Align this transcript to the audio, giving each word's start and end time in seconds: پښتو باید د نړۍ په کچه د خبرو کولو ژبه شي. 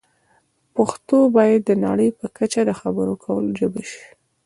پښتو 0.75 1.17
باید 1.37 1.61
د 1.65 1.71
نړۍ 1.85 2.09
په 2.19 2.25
کچه 2.37 2.61
د 2.65 2.71
خبرو 2.81 3.13
کولو 3.23 3.49
ژبه 3.59 3.81
شي. 3.91 4.03